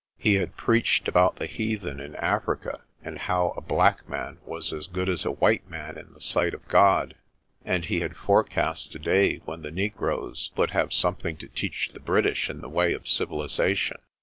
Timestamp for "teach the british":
11.47-12.49